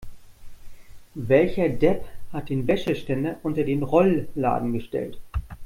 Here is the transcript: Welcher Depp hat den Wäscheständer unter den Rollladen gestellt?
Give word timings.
Welcher 1.13 1.69
Depp 1.69 2.05
hat 2.33 2.49
den 2.49 2.65
Wäscheständer 2.67 3.37
unter 3.43 3.63
den 3.63 3.83
Rollladen 3.83 4.73
gestellt? 4.73 5.19